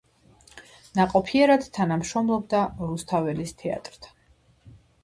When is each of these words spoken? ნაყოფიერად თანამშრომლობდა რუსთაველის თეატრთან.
ნაყოფიერად 0.99 1.67
თანამშრომლობდა 1.77 2.65
რუსთაველის 2.89 3.57
თეატრთან. 3.63 4.21